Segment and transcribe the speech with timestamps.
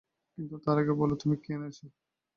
[0.37, 1.77] কিন্তু তার আগে বল, তুমি কী এনেছ?